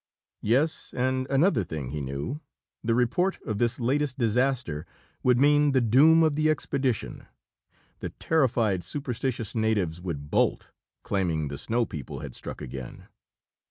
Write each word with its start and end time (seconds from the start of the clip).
Yes, 0.41 0.95
and 0.97 1.27
another 1.29 1.63
thing 1.63 1.91
he 1.91 2.01
knew. 2.01 2.41
The 2.83 2.95
report 2.95 3.39
of 3.43 3.59
this 3.59 3.79
latest 3.79 4.17
disaster 4.17 4.87
would 5.21 5.37
mean 5.37 5.73
the 5.73 5.79
doom 5.79 6.23
of 6.23 6.35
the 6.35 6.49
expedition. 6.49 7.27
The 7.99 8.09
terrified, 8.09 8.83
superstitious 8.83 9.53
natives 9.53 10.01
would 10.01 10.31
bolt, 10.31 10.71
claiming 11.03 11.49
the 11.49 11.57
"snow 11.59 11.85
people" 11.85 12.21
had 12.21 12.33
struck 12.33 12.63
again. 12.63 13.09